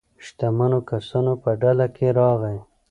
[0.25, 2.57] شتمنو کسانو په ډله کې راغی.